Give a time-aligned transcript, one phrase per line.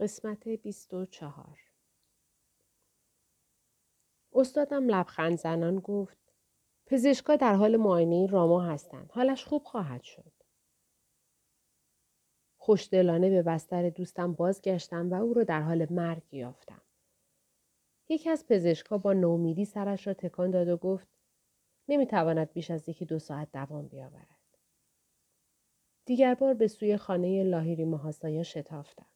[0.00, 1.58] قسمت 24
[4.32, 6.18] استادم لبخند زنان گفت
[6.86, 9.10] پزشکا در حال معاینه راما هستند.
[9.12, 10.32] حالش خوب خواهد شد.
[12.56, 16.82] خوشدلانه به بستر دوستم بازگشتم و او را در حال مرگ یافتم.
[18.08, 21.08] یکی از پزشکا با نومیدی سرش را تکان داد و گفت
[21.88, 24.28] نمی‌تواند بیش از یکی دو ساعت دوام بیاورد.
[26.04, 29.13] دیگر بار به سوی خانه لاهیری محاسایا شتافتم.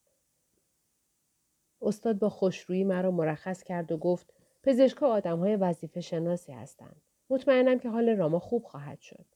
[1.82, 7.02] استاد با خوشرویی مرا مرخص کرد و گفت پزشکا آدم های وظیفه شناسی هستند.
[7.30, 9.26] مطمئنم که حال راما خوب خواهد شد.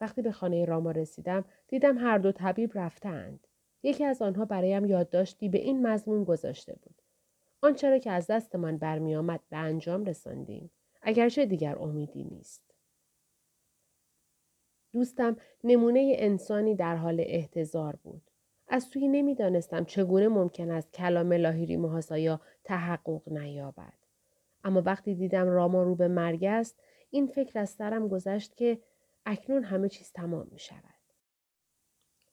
[0.00, 3.46] وقتی به خانه راما رسیدم دیدم هر دو طبیب رفتند.
[3.82, 7.02] یکی از آنها برایم یادداشتی به این مضمون گذاشته بود.
[7.62, 10.70] آنچه را که از دستمان برمیآمد به انجام رساندیم.
[11.02, 12.74] اگرچه دیگر امیدی نیست.
[14.92, 18.30] دوستم نمونه انسانی در حال احتضار بود.
[18.74, 23.92] از توی نمی‌دانستم چگونه ممکن است کلام لاهیری محاسایا تحقق نیابد.
[24.64, 28.78] اما وقتی دیدم راما رو به مرگ است این فکر از سرم گذشت که
[29.26, 30.94] اکنون همه چیز تمام می شود.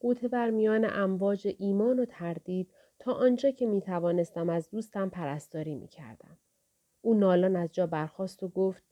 [0.00, 5.74] قوطه بر میان امواج ایمان و تردید تا آنجا که می توانستم از دوستم پرستاری
[5.74, 6.38] می کردم.
[7.00, 8.82] او نالان از جا برخاست و گفت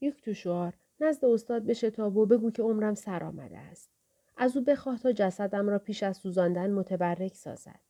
[0.00, 3.95] یک توشوار نزد استاد بشتاب و بگو که عمرم سر آمده است.
[4.36, 7.80] از او بخواه تا جسدم را پیش از سوزاندن متبرک سازد.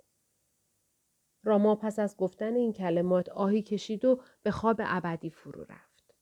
[1.45, 6.15] راما پس از گفتن این کلمات آهی کشید و به خواب ابدی فرو رفت.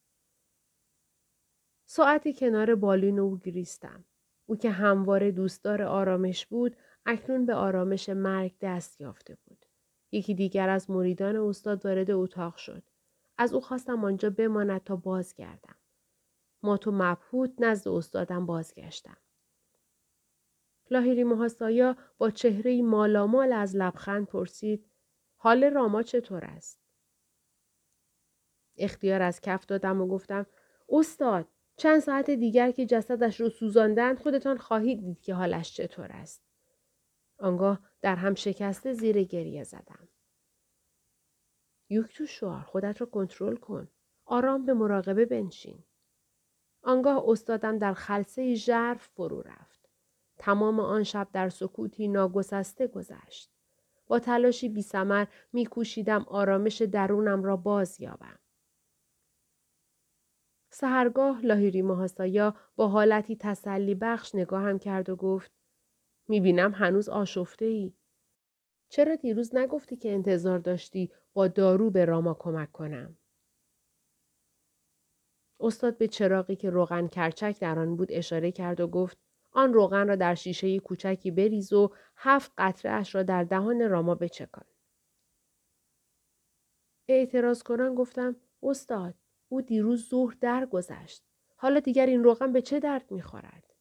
[1.86, 4.05] ساعتی کنار بالین او گریستم.
[4.47, 9.67] او که همواره دوستدار آرامش بود اکنون به آرامش مرگ دست یافته بود.
[10.12, 12.83] یکی دیگر از مریدان استاد وارد اتاق شد.
[13.39, 15.77] از او خواستم آنجا بماند تا بازگردم.
[16.62, 19.17] ما تو مبهوت نزد استادم بازگشتم.
[20.95, 24.91] لاهیری محاسایا با چهره مالامال از لبخند پرسید
[25.36, 26.81] حال راما چطور است؟
[28.77, 30.46] اختیار از کف دادم و گفتم
[30.89, 36.42] استاد چند ساعت دیگر که جسدش رو سوزاندند خودتان خواهید دید که حالش چطور است.
[37.39, 40.08] آنگاه در هم شکسته زیر گریه زدم.
[41.89, 43.89] یک تو شوار خودت را کنترل کن.
[44.24, 45.85] آرام به مراقبه بنشین.
[46.83, 49.73] آنگاه استادم در خلصه ژرف فرو رفت.
[50.45, 53.51] تمام آن شب در سکوتی ناگسسته گذشت.
[54.07, 58.39] با تلاشی بی سمر می کوشیدم آرامش درونم را باز یابم.
[60.71, 65.53] سهرگاه لاهیری محاسایا با حالتی تسلی بخش نگاهم کرد و گفت
[66.29, 67.95] می بینم هنوز آشفته ای.
[68.89, 73.19] چرا دیروز نگفتی که انتظار داشتی با دارو به راما کمک کنم؟
[75.61, 79.19] استاد به چراغی که روغن کرچک در آن بود اشاره کرد و گفت
[79.55, 84.15] آن روغن را در شیشه کوچکی بریز و هفت قطره اش را در دهان راما
[84.15, 84.65] بچکان.
[87.09, 89.14] اعتراض کنان گفتم استاد
[89.48, 91.25] او دیروز ظهر درگذشت.
[91.57, 93.75] حالا دیگر این روغن به چه درد می‌خورد؟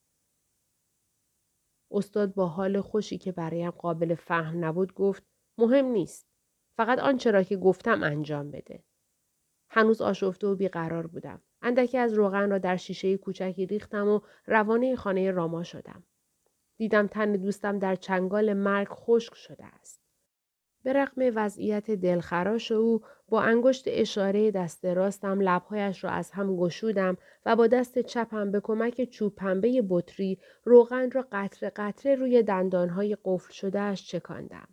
[1.91, 5.23] استاد با حال خوشی که برایم قابل فهم نبود گفت
[5.57, 6.27] مهم نیست.
[6.77, 8.83] فقط آنچه را که گفتم انجام بده.
[9.69, 11.41] هنوز آشفته و بیقرار بودم.
[11.63, 16.03] اندکی از روغن را در شیشه کوچکی ریختم و روانه خانه راما شدم.
[16.77, 20.03] دیدم تن دوستم در چنگال مرگ خشک شده است.
[20.83, 27.17] به رغم وضعیت دلخراش او با انگشت اشاره دست راستم لبهایش را از هم گشودم
[27.45, 33.17] و با دست چپم به کمک چوب پنبه بطری روغن را قطره قطره روی دندانهای
[33.25, 34.67] قفل شدهش چکاندم.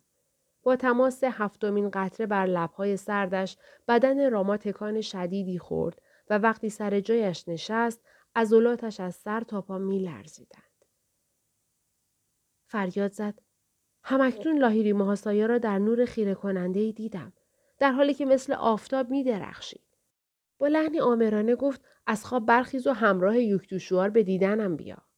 [0.62, 3.56] با تماس هفتمین قطره بر لبهای سردش
[3.88, 8.00] بدن راما تکان شدیدی خورد و وقتی سر جایش نشست
[8.34, 10.84] عضلاتش از سر تا پا می لرزیدند.
[12.66, 13.38] فریاد زد
[14.02, 17.32] همکنون لاهیری محاسایا را در نور خیره کننده دیدم
[17.78, 19.84] در حالی که مثل آفتاب می درخشید.
[20.58, 25.09] با لحنی آمرانه گفت از خواب برخیز و همراه یکتوشوار به دیدنم بیا.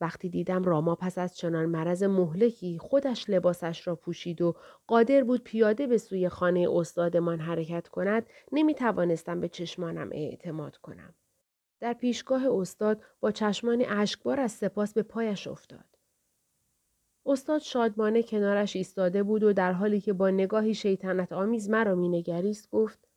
[0.00, 4.54] وقتی دیدم راما پس از چنان مرض مهلکی خودش لباسش را پوشید و
[4.86, 11.14] قادر بود پیاده به سوی خانه استادمان حرکت کند نمی توانستم به چشمانم اعتماد کنم.
[11.80, 15.84] در پیشگاه استاد با چشمان اشکبار از سپاس به پایش افتاد.
[17.26, 22.70] استاد شادمانه کنارش ایستاده بود و در حالی که با نگاهی شیطنت آمیز مرا مینگریست
[22.70, 23.08] گفت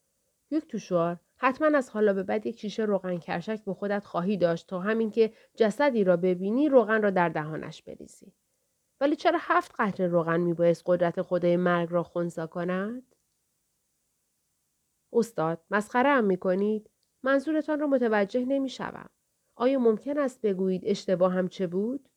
[0.51, 4.67] یک توشوار حتما از حالا به بعد یک شیشه روغن کرشک به خودت خواهی داشت
[4.67, 8.33] تا همین که جسدی را ببینی روغن را در دهانش بریزی.
[9.01, 13.15] ولی چرا هفت قطره روغن میبایست قدرت خدای مرگ را خونسا کند؟
[15.13, 16.89] استاد مسخره هم می‌کنید؟
[17.23, 19.09] منظورتان را متوجه نمی‌شوم.
[19.55, 22.09] آیا ممکن است بگویید اشتباه هم چه بود؟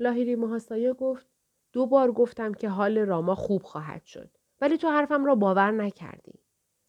[0.00, 1.26] لاهیری محاسایا گفت
[1.72, 4.30] دو بار گفتم که حال راما خوب خواهد شد.
[4.60, 6.41] ولی تو حرفم را باور نکردی.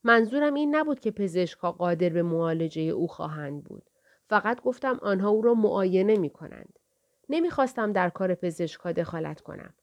[0.03, 3.89] منظورم این نبود که پزشکها قادر به معالجه او خواهند بود.
[4.29, 6.79] فقط گفتم آنها او را معاینه می کنند.
[7.29, 9.73] نمی‌خواستم در کار پزشکها دخالت کنم.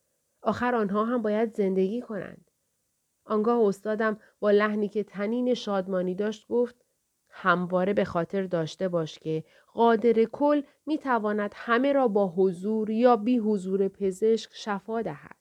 [0.43, 2.51] آخر آنها هم باید زندگی کنند.
[3.25, 6.85] آنگاه استادم با لحنی که تنین شادمانی داشت گفت
[7.29, 13.17] همواره به خاطر داشته باش که قادر کل می تواند همه را با حضور یا
[13.17, 15.37] بی حضور پزشک شفا دهد.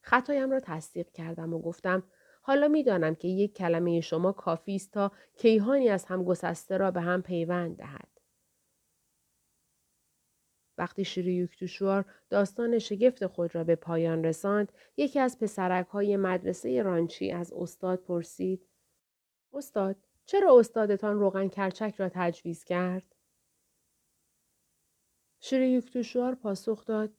[0.00, 2.02] خطایم را تصدیق کردم و گفتم
[2.46, 7.00] حالا می‌دانم که یک کلمه شما کافی است تا کیهانی از هم گسسته را به
[7.00, 8.08] هم پیوند دهد.
[10.78, 16.82] وقتی شیری توشوار داستان شگفت خود را به پایان رساند، یکی از پسرک های مدرسه
[16.82, 18.66] رانچی از استاد پرسید
[19.52, 19.96] استاد،
[20.26, 23.14] چرا استادتان روغن کرچک را تجویز کرد؟
[25.40, 27.12] شیری توشوار پاسخ داد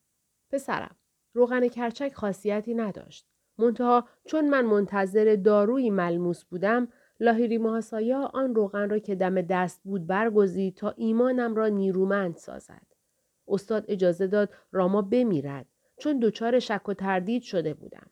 [0.52, 0.96] پسرم،
[1.34, 3.37] روغن کرچک خاصیتی نداشت.
[3.58, 6.88] منتها چون من منتظر دارویی ملموس بودم
[7.20, 12.88] لاهیری محاسایا آن روغن را که دم دست بود برگزید تا ایمانم را نیرومند سازد.
[13.48, 15.66] استاد اجازه داد راما بمیرد
[15.98, 18.08] چون دچار شک و تردید شده بودم.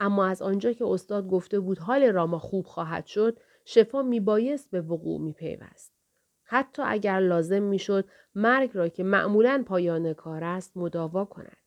[0.00, 4.80] اما از آنجا که استاد گفته بود حال راما خوب خواهد شد شفا میبایست به
[4.80, 5.92] وقوع میپیوست.
[6.44, 8.04] حتی اگر لازم می‌شد
[8.34, 11.63] مرگ را که معمولا پایان کار است مداوا کند.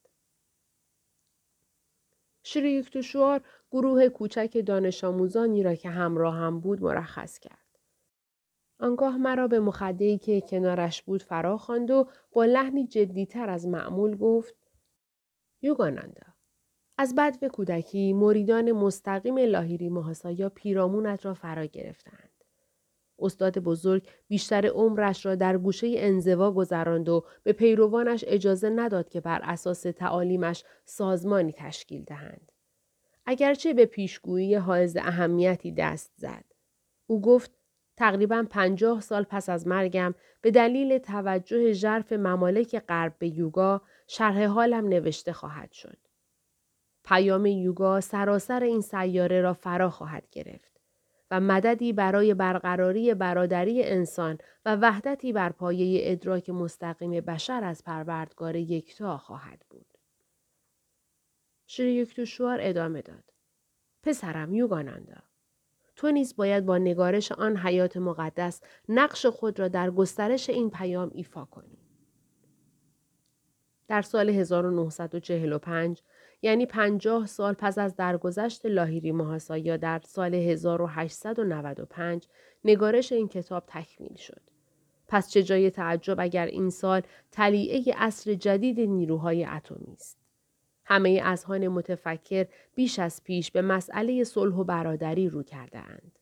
[3.02, 3.42] شوار
[3.72, 7.68] گروه کوچک دانش آموزانی را که همراه هم بود مرخص کرد.
[8.80, 14.18] آنگاه مرا به مخدهی که کنارش بود فرا خواند و با لحنی جدیتر از معمول
[14.18, 14.56] گفت
[15.62, 16.28] یوگانندا
[16.98, 22.27] از بد و کودکی مریدان مستقیم لاهیری محاسایا پیرامونت را فرا گرفتند.
[23.20, 29.22] استاد بزرگ بیشتر عمرش را در گوشه انزوا گذراند و به پیروانش اجازه نداد که
[29.22, 32.52] بر اساس تعالیمش سازمانی تشکیل دهند.
[33.26, 36.46] اگرچه به پیشگویی حائز اهمیتی دست زد.
[37.08, 37.52] او گفت
[37.98, 44.46] تقریبا پنجاه سال پس از مرگم به دلیل توجه ژرف ممالک غرب به یوگا شرح
[44.46, 45.98] حالم نوشته خواهد شد.
[47.06, 50.77] پیام یوگا سراسر این سیاره را فرا خواهد گرفت.
[51.32, 58.56] و مددی برای برقراری برادری انسان و وحدتی بر پایه ادراک مستقیم بشر از پروردگار
[58.56, 59.86] یکتا خواهد بود.
[61.68, 63.24] شری یکتوشوار ادامه داد.
[64.04, 65.18] پسرم یوگانندا.
[65.96, 71.12] تو نیز باید با نگارش آن حیات مقدس نقش خود را در گسترش این پیام
[71.14, 71.78] ایفا کنی.
[73.88, 76.02] در سال 1945
[76.42, 82.28] یعنی پنجاه سال پس از درگذشت لاهیری محاسایا در سال 1895
[82.64, 84.42] نگارش این کتاب تکمیل شد.
[85.08, 87.02] پس چه جای تعجب اگر این سال
[87.32, 90.18] تلیعه اصر جدید نیروهای اتمی است.
[90.86, 92.46] همه اذهان متفکر
[92.76, 96.20] بیش از پیش به مسئله صلح و برادری رو کرده اند.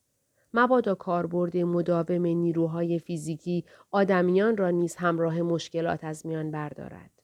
[0.54, 7.15] مبادا کاربرد مداوم نیروهای فیزیکی آدمیان را نیز همراه مشکلات از میان بردارد.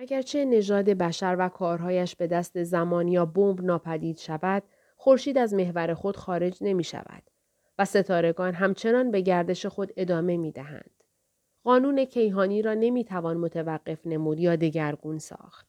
[0.00, 4.62] اگرچه نژاد بشر و کارهایش به دست زمان یا بمب ناپدید شود،
[4.96, 7.22] خورشید از محور خود خارج نمی شود
[7.78, 10.90] و ستارگان همچنان به گردش خود ادامه می دهند.
[11.64, 15.66] قانون کیهانی را نمی توان متوقف نمود یا دگرگون ساخت.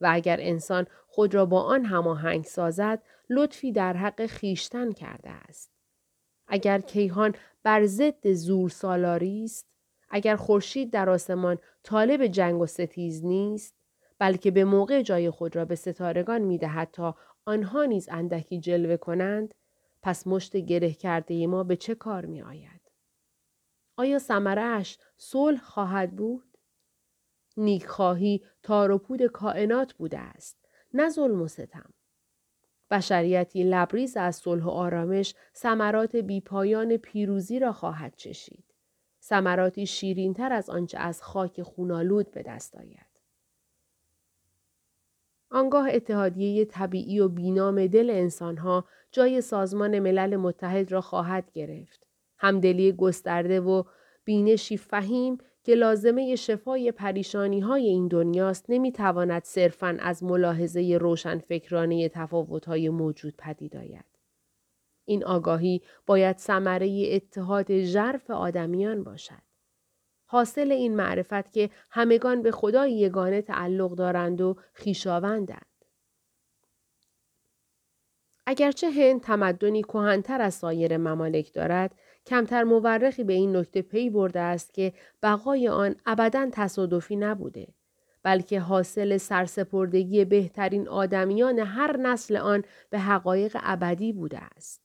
[0.00, 5.70] و اگر انسان خود را با آن هماهنگ سازد، لطفی در حق خیشتن کرده است.
[6.46, 9.66] اگر کیهان بر ضد زور سالاری است،
[10.14, 13.74] اگر خورشید در آسمان طالب جنگ و ستیز نیست
[14.18, 18.96] بلکه به موقع جای خود را به ستارگان می دهد تا آنها نیز اندکی جلوه
[18.96, 19.54] کنند
[20.02, 22.80] پس مشت گره کرده ما به چه کار می آید؟
[23.96, 26.58] آیا سمرش صلح خواهد بود؟
[27.56, 31.90] نیکخواهی تار و پود کائنات بوده است نه ظلم و ستم
[32.90, 38.73] بشریتی لبریز از صلح و آرامش ثمرات بیپایان پیروزی را خواهد چشید
[39.28, 43.06] ثمراتی شیرینتر از آنچه از خاک خونالود به دست آید.
[45.50, 52.06] آنگاه اتحادیه طبیعی و بینام دل انسانها جای سازمان ملل متحد را خواهد گرفت.
[52.38, 53.82] همدلی گسترده و
[54.24, 62.88] بینشی فهیم که لازمه شفای پریشانی های این دنیاست نمی‌تواند صرفاً از ملاحظه روشنفکرانه تفاوت‌های
[62.88, 64.13] موجود پدید آید.
[65.04, 69.42] این آگاهی باید ثمره اتحاد ژرف آدمیان باشد.
[70.26, 75.66] حاصل این معرفت که همگان به خدای یگانه تعلق دارند و خیشاوندند.
[78.46, 81.94] اگرچه هند تمدنی کهنتر از سایر ممالک دارد
[82.26, 84.92] کمتر مورخی به این نکته پی برده است که
[85.22, 87.68] بقای آن ابدا تصادفی نبوده
[88.22, 94.83] بلکه حاصل سرسپردگی بهترین آدمیان هر نسل آن به حقایق ابدی بوده است.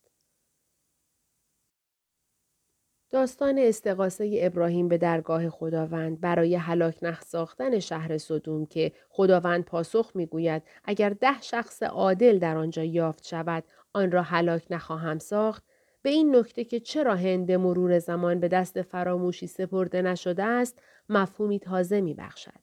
[3.10, 10.62] داستان استقاسه ابراهیم به درگاه خداوند برای هلاک نساختن شهر صدوم که خداوند پاسخ می‌گوید
[10.84, 15.64] اگر ده شخص عادل در آنجا یافت شود آن را هلاک نخواهم ساخت
[16.02, 21.58] به این نکته که چرا هند مرور زمان به دست فراموشی سپرده نشده است مفهومی
[21.58, 22.60] تازه می بخشد.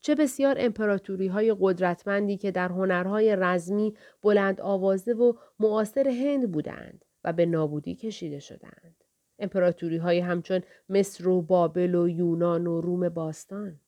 [0.00, 7.04] چه بسیار امپراتوری های قدرتمندی که در هنرهای رزمی بلند آوازه و معاصر هند بودند
[7.24, 9.01] و به نابودی کشیده شدند.
[9.42, 13.80] امپراتوری های همچون مصر و بابل و یونان و روم باستان.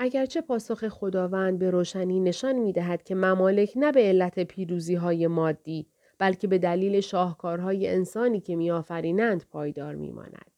[0.00, 5.26] اگرچه پاسخ خداوند به روشنی نشان می دهد که ممالک نه به علت پیروزی های
[5.26, 5.86] مادی
[6.18, 10.50] بلکه به دلیل شاهکارهای انسانی که میآفرینند پایدار میماند.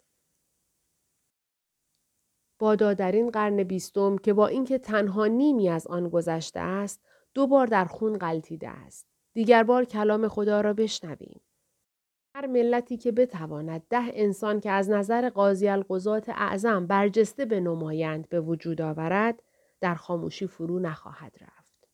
[2.59, 7.01] بادا در این قرن بیستم که با اینکه تنها نیمی از آن گذشته است
[7.35, 11.41] دو بار در خون غلطیده است دیگر بار کلام خدا را بشنویم
[12.37, 18.29] هر ملتی که بتواند ده انسان که از نظر قاضی القضات اعظم برجسته به نمایند
[18.29, 19.43] به وجود آورد
[19.81, 21.89] در خاموشی فرو نخواهد رفت.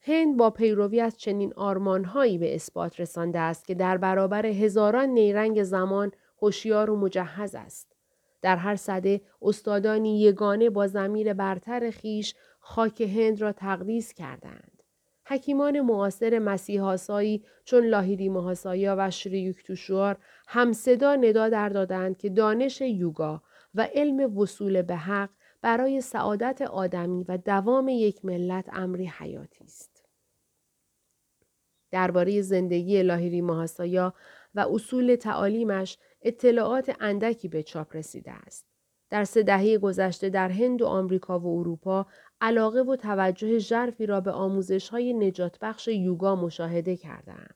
[0.00, 5.62] هند با پیروی از چنین آرمانهایی به اثبات رسانده است که در برابر هزاران نیرنگ
[5.62, 7.96] زمان هوشیار و مجهز است.
[8.42, 14.73] در هر صده استادانی یگانه با زمیر برتر خیش خاک هند را تقدیس کردند.
[15.26, 23.42] حکیمان معاصر مسیحاسایی چون لاهیری محاسایا و شریوکتوشوار همصدا ندا در دادند که دانش یوگا
[23.74, 25.30] و علم وصول به حق
[25.62, 30.04] برای سعادت آدمی و دوام یک ملت امری حیاتی است.
[31.90, 34.14] درباره زندگی لاهیری محاسایا
[34.54, 38.66] و اصول تعالیمش اطلاعات اندکی به چاپ رسیده است.
[39.10, 42.06] در سه دهه گذشته در هند و آمریکا و اروپا
[42.44, 47.54] علاقه و توجه ژرفی را به آموزش های نجات بخش یوگا مشاهده کردم.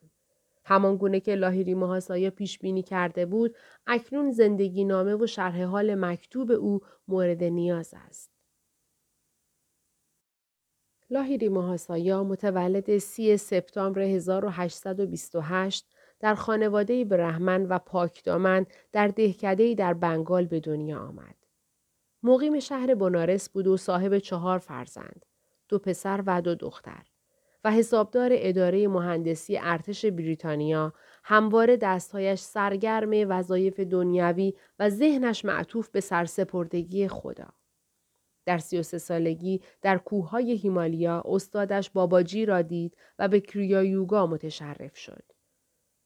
[0.64, 5.94] همان گونه که لاهیری محاسایا پیش بینی کرده بود، اکنون زندگی نامه و شرح حال
[5.94, 8.30] مکتوب او مورد نیاز است.
[11.10, 15.86] لاهیری محاسایا متولد سی سپتامبر 1828
[16.20, 21.37] در خانواده برهمن و پاکدامن در دهکده‌ای در بنگال به دنیا آمد.
[22.22, 25.24] مقیم شهر بنارس بود و صاحب چهار فرزند،
[25.68, 27.02] دو پسر و دو دختر
[27.64, 30.92] و حسابدار اداره مهندسی ارتش بریتانیا
[31.24, 37.48] همواره دستهایش سرگرم وظایف دنیوی و ذهنش معطوف به سرسپردگی خدا.
[38.46, 43.84] در سی و سه سالگی در کوههای هیمالیا استادش باباجی را دید و به کریا
[43.84, 45.24] یوگا متشرف شد.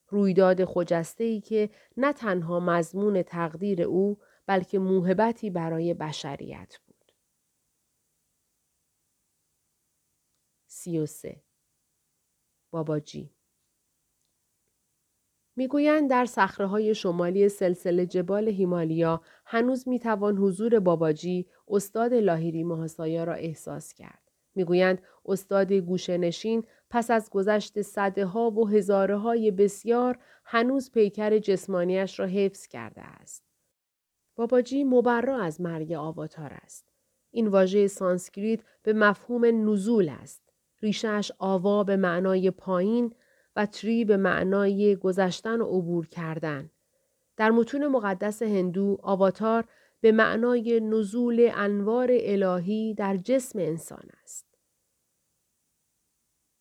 [0.09, 7.13] رویداد خجسته ای که نه تنها مضمون تقدیر او بلکه موهبتی برای بشریت بود.
[10.67, 11.43] سی و سه
[12.71, 13.31] باباجی
[15.57, 16.27] می‌گویند در
[16.59, 24.31] های شمالی سلسله جبال هیمالیا هنوز می‌توان حضور باباجی استاد لاهیری محاسایا را احساس کرد.
[24.55, 32.21] می‌گویند استاد گوشنشین پس از گذشت صده ها و هزاره های بسیار هنوز پیکر جسمانیش
[32.21, 33.52] را حفظ کرده است.
[34.43, 36.87] باباجی مبرا از مرگ آواتار است.
[37.31, 40.43] این واژه سانسکریت به مفهوم نزول است.
[40.81, 43.15] ریشهش آوا به معنای پایین
[43.57, 46.71] و تری به معنای گذشتن و عبور کردن.
[47.37, 49.65] در متون مقدس هندو آواتار
[50.01, 54.47] به معنای نزول انوار الهی در جسم انسان است.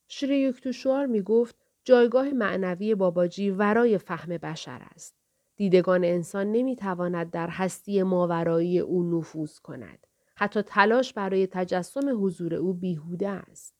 [0.08, 5.21] شری یوکتشوار می گفت جایگاه معنوی باباجی ورای فهم بشر است.
[5.62, 10.08] دیدگان انسان نمی‌تواند در هستی ماورایی او نفوذ کند.
[10.36, 13.76] حتی تلاش برای تجسم حضور او بیهوده است.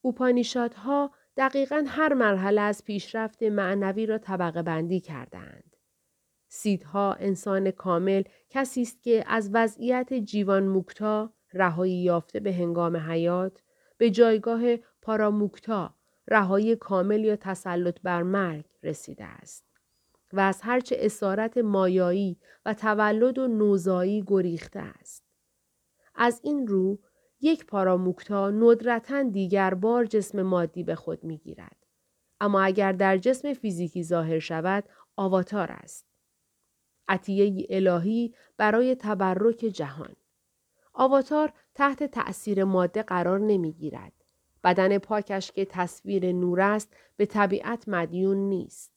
[0.00, 5.76] اوپانیشادها دقیقا هر مرحله از پیشرفت معنوی را طبقه بندی کردند.
[6.48, 13.62] سیدها انسان کامل کسی است که از وضعیت جیوان موکتا رهایی یافته به هنگام حیات
[13.98, 14.62] به جایگاه
[15.02, 15.94] پاراموکتا
[16.28, 19.64] رهایی کامل یا تسلط بر مرگ رسیده است
[20.32, 25.24] و از هرچه اسارت مایایی و تولد و نوزایی گریخته است.
[26.14, 26.98] از این رو
[27.40, 31.76] یک پاراموکتا ندرتا دیگر بار جسم مادی به خود می گیرد.
[32.40, 34.84] اما اگر در جسم فیزیکی ظاهر شود
[35.16, 36.06] آواتار است.
[37.08, 40.16] عطیه الهی برای تبرک جهان.
[40.92, 44.21] آواتار تحت تأثیر ماده قرار نمی گیرد.
[44.64, 48.92] بدن پاکش که تصویر نور است به طبیعت مدیون نیست.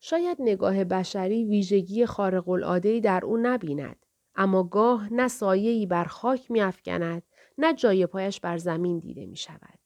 [0.00, 6.50] شاید نگاه بشری ویژگی خارق العاده در او نبیند اما گاه نه سایه‌ای بر خاک
[6.50, 7.22] میافکند
[7.58, 9.78] نه جای پایش بر زمین دیده می شود.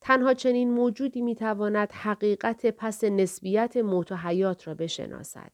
[0.00, 5.52] تنها چنین موجودی می تواند حقیقت پس نسبیت موت و حیات را بشناسد.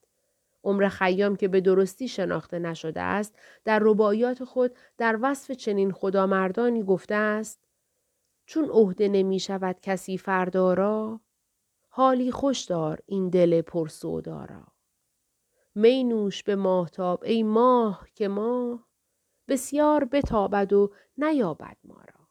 [0.65, 6.83] عمر خیام که به درستی شناخته نشده است در رباعیات خود در وصف چنین خدامردانی
[6.83, 7.61] گفته است
[8.47, 11.21] چون عهده نمی شود کسی فردارا
[11.89, 14.67] حالی خوش دار این دل پرسودارا
[15.75, 18.89] می نوش به ماهتاب ای ماه که ماه
[19.49, 22.29] بسیار بتابد و نیابد ما را.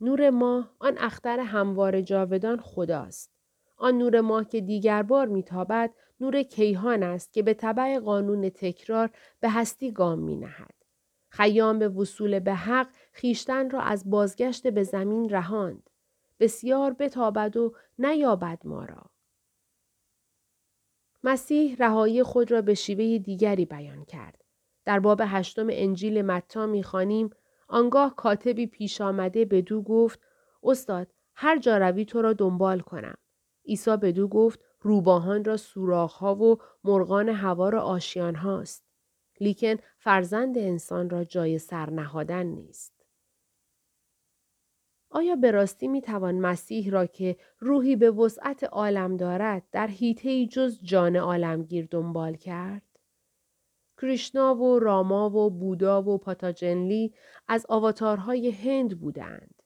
[0.00, 3.37] نور ماه آن اختر هموار جاودان خداست.
[3.78, 9.10] آن نور ماه که دیگر بار میتابد نور کیهان است که به طبع قانون تکرار
[9.40, 10.74] به هستی گام می نهد.
[11.28, 15.90] خیام به وصول به حق خیشتن را از بازگشت به زمین رهاند.
[16.40, 19.10] بسیار بتابد و نیابد ما را.
[21.24, 24.44] مسیح رهایی خود را به شیوه دیگری بیان کرد.
[24.84, 27.30] در باب هشتم انجیل متا می‌خوانیم
[27.68, 30.20] آنگاه کاتبی پیش آمده به دو گفت
[30.62, 33.18] استاد هر جا روی تو را دنبال کنم.
[33.68, 35.44] عیسی به دو گفت روباهان
[35.74, 38.84] را ها و مرغان هوا را آشیان هاست.
[39.40, 42.98] لیکن فرزند انسان را جای سر نهادن نیست.
[45.10, 50.46] آیا به راستی می توان مسیح را که روحی به وسعت عالم دارد در حیطه
[50.46, 52.82] جز جان عالمگیر دنبال کرد؟
[54.00, 57.14] کریشنا و راما و بودا و پاتاجنلی
[57.48, 59.57] از آواتارهای هند بودند.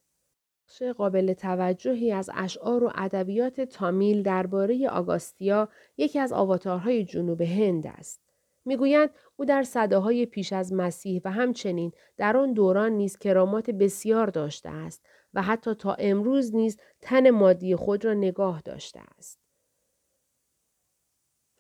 [0.72, 7.86] بخش قابل توجهی از اشعار و ادبیات تامیل درباره آگاستیا یکی از آواتارهای جنوب هند
[7.86, 8.20] است.
[8.64, 14.26] می‌گویند او در صداهای پیش از مسیح و همچنین در آن دوران نیز کرامات بسیار
[14.26, 19.38] داشته است و حتی تا امروز نیز تن مادی خود را نگاه داشته است.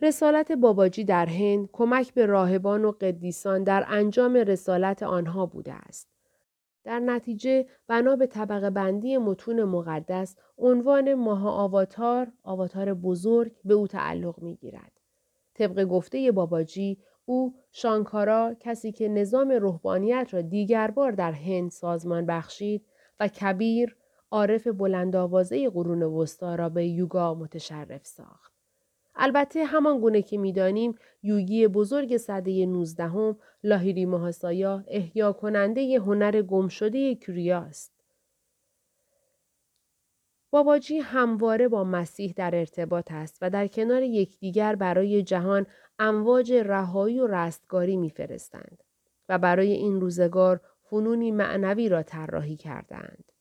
[0.02, 6.11] رسالت باباجی در هند کمک به راهبان و قدیسان در انجام رسالت آنها بوده است.
[6.84, 13.86] در نتیجه بنا به طبقه بندی متون مقدس عنوان ماها آواتار آواتار بزرگ به او
[13.86, 14.92] تعلق می گیرد.
[15.54, 22.26] طبق گفته باباجی او شانکارا کسی که نظام روحانیت را دیگر بار در هند سازمان
[22.26, 22.86] بخشید
[23.20, 23.96] و کبیر
[24.30, 28.51] عارف بلندآوازه قرون وسطا را به یوگا متشرف ساخت.
[29.14, 37.14] البته همان گونه که می‌دانیم یوگی بزرگ صده 19 لاهیری مهاسایا احیا کننده هنر گمشده
[37.14, 37.92] کریاست.
[40.50, 45.66] باباجی همواره با مسیح در ارتباط است و در کنار یکدیگر برای جهان
[45.98, 48.82] امواج رهایی و رستگاری میفرستند
[49.28, 53.31] و برای این روزگار فنونی معنوی را طراحی کردند.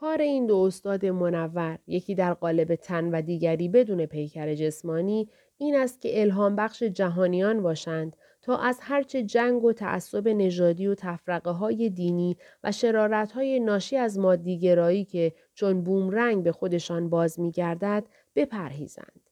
[0.00, 5.76] کار این دو استاد منور یکی در قالب تن و دیگری بدون پیکر جسمانی این
[5.76, 11.50] است که الهام بخش جهانیان باشند تا از هرچه جنگ و تعصب نژادی و تفرقه
[11.50, 17.50] های دینی و شرارت های ناشی از مادیگرایی که چون بومرنگ به خودشان باز می
[17.50, 19.30] گردد بپرهیزند.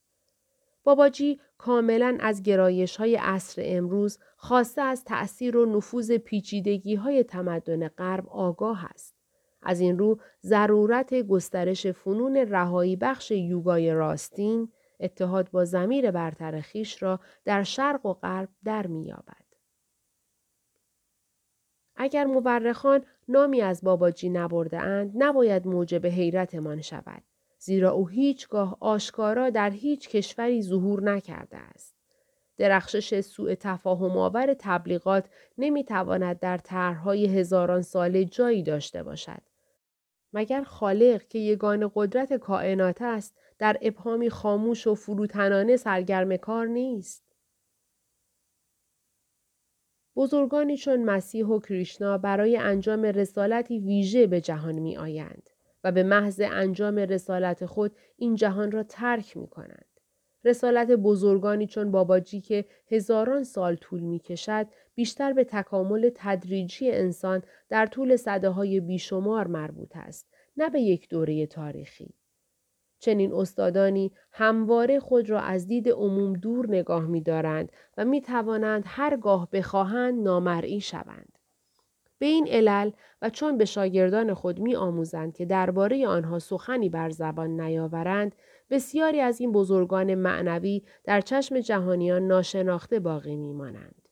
[0.85, 7.89] باباجی کاملا از گرایش های عصر امروز خواسته از تأثیر و نفوذ پیچیدگی های تمدن
[7.89, 9.18] غرب آگاه است.
[9.63, 17.03] از این رو ضرورت گسترش فنون رهایی بخش یوگای راستین اتحاد با زمیر برتر خیش
[17.03, 19.49] را در شرق و غرب در میابد.
[21.97, 27.23] اگر مورخان نامی از باباجی نبرده اند نباید موجب حیرتمان شود
[27.59, 31.98] زیرا او هیچگاه آشکارا در هیچ کشوری ظهور نکرده است.
[32.59, 39.43] درخشش سوء تفاهم آور تبلیغات نمی‌تواند در طرحهای هزاران ساله جایی داشته باشد.
[40.33, 47.25] مگر خالق که یگان قدرت کائنات است در ابهامی خاموش و فروتنانه سرگرم کار نیست؟
[50.17, 55.51] بزرگانی چون مسیح و کریشنا برای انجام رسالتی ویژه به جهان می آیند
[55.85, 59.88] و به محض انجام رسالت خود این جهان را ترک می کنند.
[60.49, 67.43] رسالت بزرگانی چون باباجی که هزاران سال طول می کشد بیشتر به تکامل تدریجی انسان
[67.69, 72.15] در طول صده های بیشمار مربوط است نه به یک دوره تاریخی.
[72.99, 78.85] چنین استادانی همواره خود را از دید عموم دور نگاه می دارند و می توانند
[78.87, 81.39] هرگاه بخواهند نامرئی شوند.
[82.19, 82.91] به این علل
[83.23, 88.35] و چون به شاگردان خود می آموزند که درباره آنها سخنی بر زبان نیاورند
[88.71, 94.09] بسیاری از این بزرگان معنوی در چشم جهانیان ناشناخته باقی می مانند.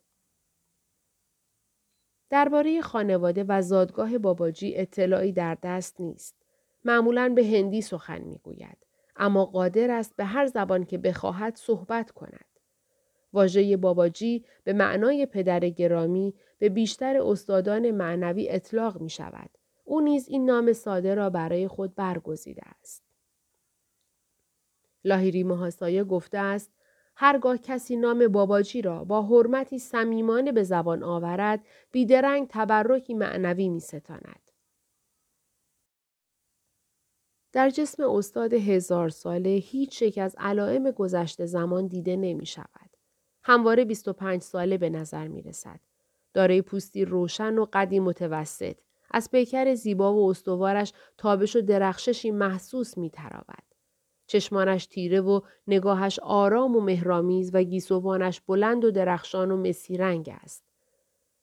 [2.31, 6.37] درباره خانواده و زادگاه باباجی اطلاعی در دست نیست.
[6.85, 12.47] معمولا به هندی سخن می‌گوید اما قادر است به هر زبان که بخواهد صحبت کند.
[13.33, 19.51] واژه باباجی به معنای پدر گرامی به بیشتر استادان معنوی اطلاق می شود.
[19.85, 23.06] او نیز این نام ساده را برای خود برگزیده است.
[25.07, 26.71] لاهیری محاسایه گفته است
[27.16, 33.81] هرگاه کسی نام باباجی را با حرمتی صمیمانه به زبان آورد بیدرنگ تبرکی معنوی می
[33.81, 34.40] ستاند.
[37.53, 42.97] در جسم استاد هزار ساله هیچ یک از علائم گذشته زمان دیده نمی شود.
[43.42, 45.81] همواره 25 ساله به نظر می رسد.
[46.35, 48.77] دارای پوستی روشن و قدی متوسط.
[49.11, 53.65] از پیکر زیبا و استوارش تابش و درخششی محسوس می تراود.
[54.26, 60.30] چشمانش تیره و نگاهش آرام و مهرامیز و گیسوانش بلند و درخشان و مسی رنگ
[60.32, 60.64] است.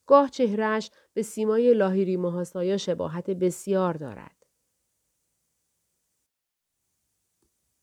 [0.08, 4.44] گاه چهرهش به سیمای لاهیری ماهاسایا شباهت بسیار دارد.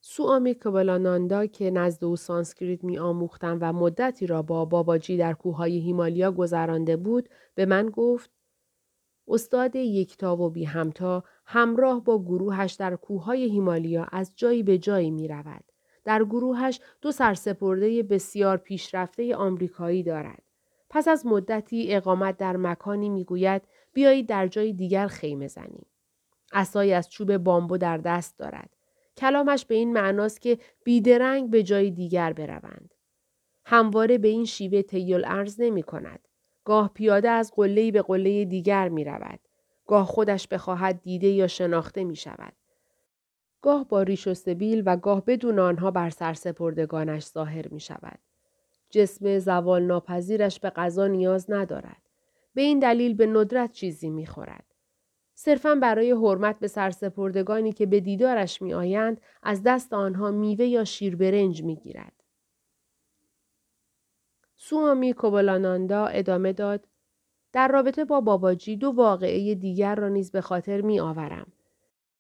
[0.01, 5.79] سوامی کبالاناندا که نزد او سانسکریت می آموختم و مدتی را با باباجی در کوههای
[5.79, 8.31] هیمالیا گذرانده بود به من گفت
[9.29, 15.11] استاد یکتا و بی همتا همراه با گروهش در کوههای هیمالیا از جایی به جایی
[15.11, 15.65] می رود.
[16.05, 20.43] در گروهش دو سرسپرده بسیار پیشرفته آمریکایی دارد.
[20.91, 25.87] پس از مدتی اقامت در مکانی می گوید بیایید در جای دیگر خیمه زنیم.
[26.53, 28.77] اسای از چوب بامبو در دست دارد.
[29.17, 32.95] کلامش به این معناست که بیدرنگ به جای دیگر بروند.
[33.65, 36.29] همواره به این شیوه تیل ارز نمی کند.
[36.65, 39.41] گاه پیاده از قلهی به قله دیگر می رود.
[39.87, 42.53] گاه خودش بخواهد دیده یا شناخته می شود.
[43.63, 48.19] گاه با ریش و سبیل و گاه بدون آنها بر سرسپردگانش ظاهر می شود.
[48.91, 52.03] جسم زوال ناپذیرش به غذا نیاز ندارد.
[52.55, 54.65] به این دلیل به ندرت چیزی می خورد.
[55.35, 60.85] صرفا برای حرمت به سرسپردگانی که به دیدارش می آیند از دست آنها میوه یا
[60.85, 62.20] شیر برنج می گیرد.
[64.63, 66.87] سوامی کوبالاناندا ادامه داد
[67.53, 71.53] در رابطه با باباجی دو واقعه دیگر را نیز به خاطر می آورم.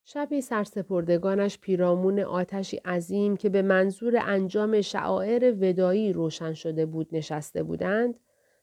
[0.05, 7.63] شبی سرسپردگانش پیرامون آتشی عظیم که به منظور انجام شعائر ودایی روشن شده بود نشسته
[7.63, 8.21] بودند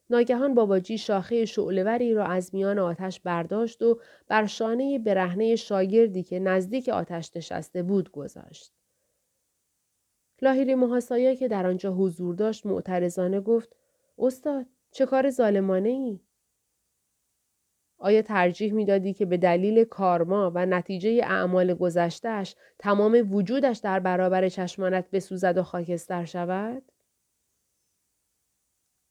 [0.09, 6.39] ناگهان باباجی شاخه شعلوری را از میان آتش برداشت و بر شانه برهنه شاگردی که
[6.39, 8.76] نزدیک آتش نشسته بود گذاشت.
[10.41, 13.75] لاهیری محاسایا که در آنجا حضور داشت معترضانه گفت
[14.17, 16.19] استاد چه کار ظالمانه ای؟
[17.97, 24.49] آیا ترجیح می‌دادی که به دلیل کارما و نتیجه اعمال گذشتهش تمام وجودش در برابر
[24.49, 26.91] چشمانت بسوزد و خاکستر شود؟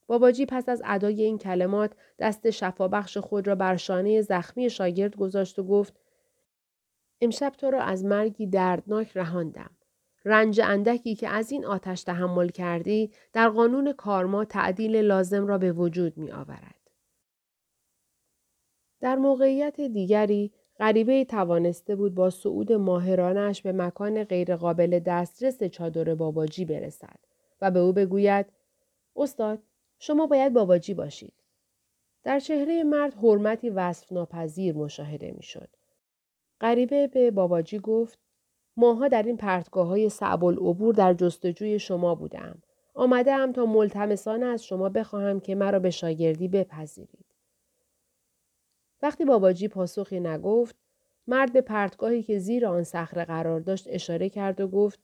[0.06, 5.58] باباجی پس از ادای این کلمات دست شفابخش خود را بر شانه زخمی شاگرد گذاشت
[5.58, 6.00] و گفت
[7.20, 9.75] امشب تو را از مرگی دردناک رهاندم.
[10.26, 15.72] رنج اندکی که از این آتش تحمل کردی در قانون کارما تعدیل لازم را به
[15.72, 16.90] وجود می آورد.
[19.00, 26.64] در موقعیت دیگری غریبه توانسته بود با صعود ماهرانش به مکان غیرقابل دسترس چادر باباجی
[26.64, 27.18] برسد
[27.60, 28.46] و به او بگوید
[29.16, 29.62] استاد
[29.98, 31.34] شما باید باباجی باشید.
[32.22, 35.68] در چهره مرد حرمتی وصف ناپذیر مشاهده می شد.
[36.60, 38.25] غریبه به باباجی گفت
[38.76, 42.62] ماها در این پرتگاه های صعب العبور در جستجوی شما بودم.
[42.94, 47.26] آمده هم تا ملتمسانه از شما بخواهم که مرا به شاگردی بپذیرید.
[49.02, 50.76] وقتی باباجی پاسخی نگفت،
[51.26, 55.00] مرد به پرتگاهی که زیر آن صخره قرار داشت اشاره کرد و گفت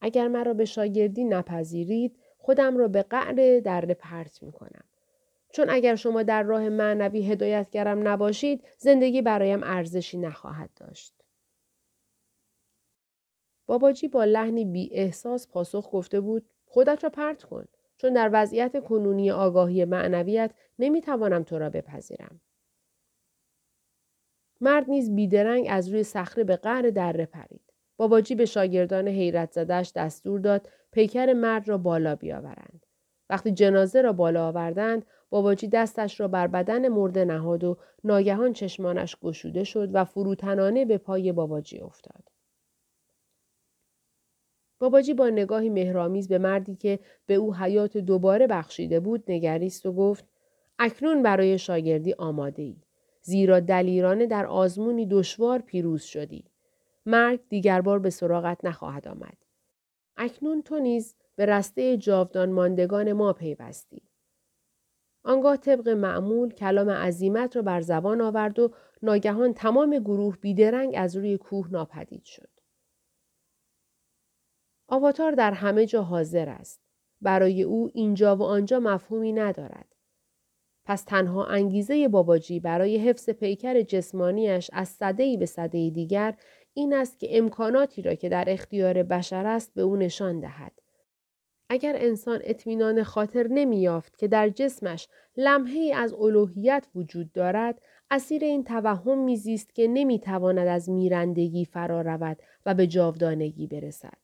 [0.00, 4.84] اگر مرا به شاگردی نپذیرید خودم را به قعر دره پرت می کنم.
[5.52, 11.23] چون اگر شما در راه معنوی هدایتگرم نباشید زندگی برایم ارزشی نخواهد داشت.
[13.66, 17.64] باباجی با لحنی بی احساس پاسخ گفته بود خودت را پرت کن
[17.96, 22.40] چون در وضعیت کنونی آگاهی معنویت نمی‌توانم تو را بپذیرم.
[24.60, 27.72] مرد نیز بیدرنگ از روی صخره به قهر دره پرید.
[27.96, 32.86] باباجی به شاگردان حیرت زدهش دستور داد پیکر مرد را بالا بیاورند.
[33.30, 39.16] وقتی جنازه را بالا آوردند باباجی دستش را بر بدن مرده نهاد و ناگهان چشمانش
[39.16, 42.33] گشوده شد و فروتنانه به پای باباجی افتاد.
[44.78, 49.92] باباجی با نگاهی مهرامیز به مردی که به او حیات دوباره بخشیده بود نگریست و
[49.92, 50.24] گفت
[50.78, 52.76] اکنون برای شاگردی آماده ای.
[53.22, 56.44] زیرا دلیرانه در آزمونی دشوار پیروز شدی.
[57.06, 59.36] مرگ دیگر بار به سراغت نخواهد آمد.
[60.16, 64.02] اکنون تو نیز به رسته جاودان ماندگان ما پیوستی.
[65.24, 68.70] آنگاه طبق معمول کلام عظیمت را بر زبان آورد و
[69.02, 72.53] ناگهان تمام گروه بیدرنگ از روی کوه ناپدید شد.
[74.94, 76.80] آواتار در همه جا حاضر است.
[77.20, 79.86] برای او اینجا و آنجا مفهومی ندارد.
[80.84, 86.34] پس تنها انگیزه باباجی برای حفظ پیکر جسمانیش از صدهی به صده دیگر
[86.74, 90.72] این است که امکاناتی را که در اختیار بشر است به او نشان دهد.
[91.68, 98.64] اگر انسان اطمینان خاطر نمیافت که در جسمش لمحه از الوهیت وجود دارد اسیر این
[98.64, 104.23] توهم میزیست که نمی‌تواند از میرندگی فرا رود و به جاودانگی برسد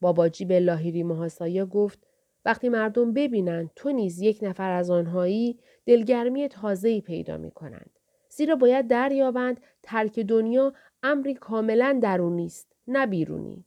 [0.00, 2.06] باباجی به لاهیری محاسایا گفت
[2.44, 7.90] وقتی مردم ببینند تو نیز یک نفر از آنهایی دلگرمی تازه‌ای پیدا می کنند.
[8.28, 13.64] زیرا باید دریابند ترک دنیا امری کاملا درونی است نه بیرونی.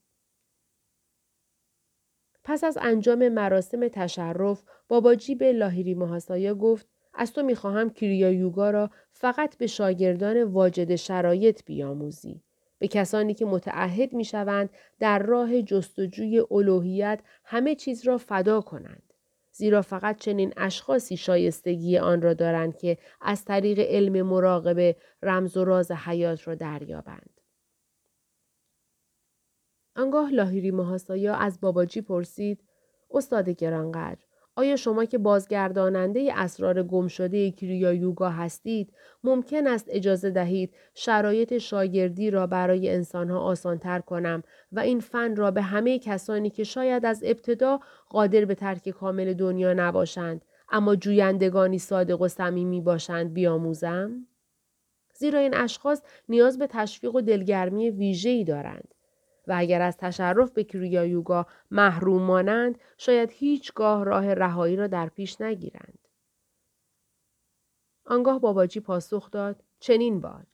[2.44, 8.70] پس از انجام مراسم تشرف باباجی به لاهیری محاسایا گفت از تو می‌خواهم کریا یوگا
[8.70, 12.41] را فقط به شاگردان واجد شرایط بیاموزی.
[12.82, 19.13] به کسانی که متعهد می شوند در راه جستجوی الوهیت همه چیز را فدا کنند.
[19.52, 25.65] زیرا فقط چنین اشخاصی شایستگی آن را دارند که از طریق علم مراقبه رمز و
[25.65, 27.41] راز حیات را دریابند.
[29.96, 32.63] آنگاه لاهیری محاسایا از باباجی پرسید
[33.12, 40.30] استاد گرانقدر آیا شما که بازگرداننده اسرار گم شده کریا یوگا هستید ممکن است اجازه
[40.30, 46.50] دهید شرایط شاگردی را برای انسانها آسانتر کنم و این فن را به همه کسانی
[46.50, 52.82] که شاید از ابتدا قادر به ترک کامل دنیا نباشند اما جویندگانی صادق و صمیمی
[52.82, 54.28] باشند بیاموزم؟
[55.14, 58.94] زیرا این اشخاص نیاز به تشویق و دلگرمی ویژه‌ای دارند.
[59.47, 65.10] و اگر از تشرف به کریا یوگا محروم مانند شاید هیچگاه راه رهایی را در
[65.10, 66.08] پیش نگیرند.
[68.06, 70.47] آنگاه باباجی پاسخ داد چنین باد.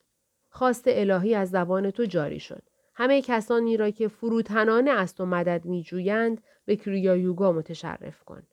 [0.49, 2.63] خواست الهی از زبان تو جاری شد.
[2.95, 8.43] همه کسانی را که فروتنانه از تو مدد می جویند به کریا یوگا متشرف کن.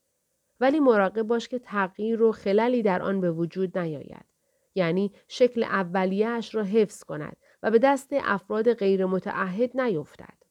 [0.60, 4.24] ولی مراقب باش که تغییر و خللی در آن به وجود نیاید.
[4.74, 10.44] یعنی شکل اولیهش را حفظ کند و به دست افراد غیر متعهد نیفتد.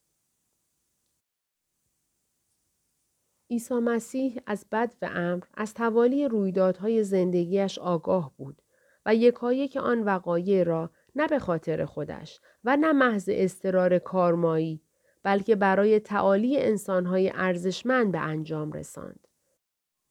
[3.49, 8.61] عیسی مسیح از بد و امر از توالی رویدادهای زندگیش آگاه بود
[9.05, 14.81] و یکایک آن وقایع را نه به خاطر خودش و نه محض استرار کارمایی
[15.23, 19.27] بلکه برای تعالی انسانهای ارزشمند به انجام رساند.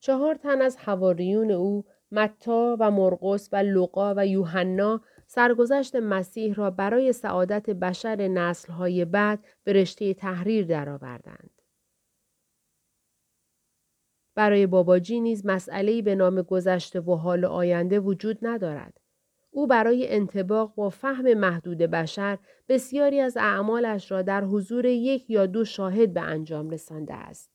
[0.01, 5.01] چهار تن از حواریون او متا و مرقس و لوقا و یوحنا
[5.35, 11.62] سرگذشت مسیح را برای سعادت بشر نسلهای بعد به رشته تحریر درآوردند.
[14.35, 19.01] برای باباجی نیز مسئله‌ای به نام گذشته و حال آینده وجود ندارد.
[19.51, 25.47] او برای انتباق با فهم محدود بشر بسیاری از اعمالش را در حضور یک یا
[25.47, 27.51] دو شاهد به انجام رسانده است.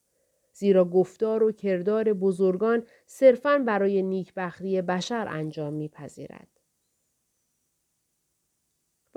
[0.54, 6.57] زیرا گفتار و کردار بزرگان صرفاً برای نیکبختی بشر انجام میپذیرد.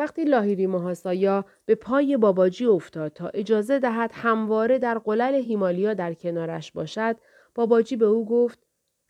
[0.01, 6.15] وقتی لاهیری محاسایا به پای باباجی افتاد تا اجازه دهد همواره در قلل هیمالیا در
[6.15, 7.17] کنارش باشد
[7.55, 8.59] باباجی به او گفت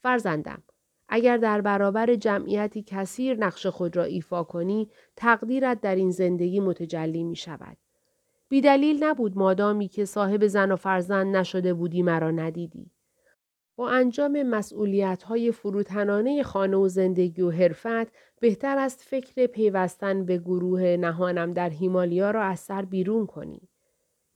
[0.02, 0.62] فرزندم
[1.08, 7.24] اگر در برابر جمعیتی کثیر نقش خود را ایفا کنی تقدیرت در این زندگی متجلی
[7.24, 7.76] می شود.
[8.48, 12.90] بیدلیل نبود مادامی که صاحب زن و فرزند نشده بودی مرا ندیدی.
[13.82, 20.82] انجام مسئولیت های فروتنانه خانه و زندگی و حرفت بهتر است فکر پیوستن به گروه
[20.82, 23.68] نهانم در هیمالیا را از سر بیرون کنی.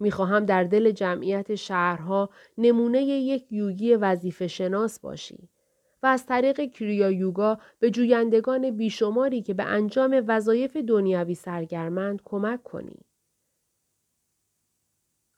[0.01, 5.49] می‌خواهم در دل جمعیت شهرها نمونه یک یوگی وظیفه شناس باشی
[6.03, 12.63] و از طریق کریا یوگا به جویندگان بیشماری که به انجام وظایف دنیوی سرگرمند کمک
[12.63, 12.97] کنی.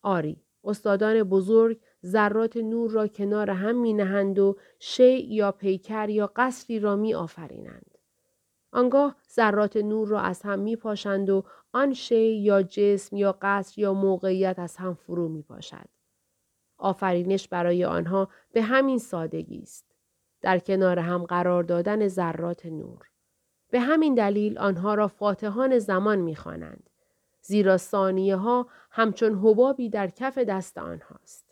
[0.03, 6.33] آری، استادان بزرگ ذرات نور را کنار هم می نهند و شی یا پیکر یا
[6.37, 7.99] قصری را می آفرینند.
[8.73, 13.81] آنگاه ذرات نور را از هم می پاشند و آن شی یا جسم یا قصر
[13.81, 15.88] یا موقعیت از هم فرو می پاشد.
[16.79, 19.85] آفرینش برای آنها به همین سادگی است.
[20.40, 23.07] در کنار هم قرار دادن ذرات نور.
[23.71, 26.90] به همین دلیل آنها را فاتحان زمان می خوانند.
[27.40, 31.46] زیرا ثانیه ها همچون حبابی در کف دست آنهاست.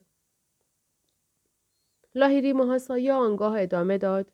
[2.14, 4.32] لاهیری محاسایا آنگاه ادامه داد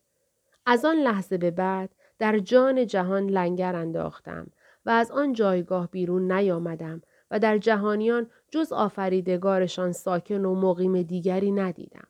[0.66, 4.50] از آن لحظه به بعد در جان جهان لنگر انداختم
[4.86, 11.52] و از آن جایگاه بیرون نیامدم و در جهانیان جز آفریدگارشان ساکن و مقیم دیگری
[11.52, 12.06] ندیدم.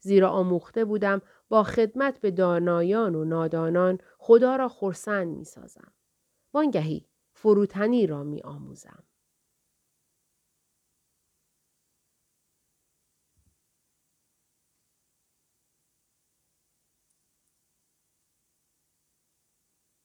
[0.00, 5.92] زیرا آموخته بودم با خدمت به دانایان و نادانان خدا را خرسند می سازم.
[6.54, 9.05] وانگهی فروتنی را می آموزم.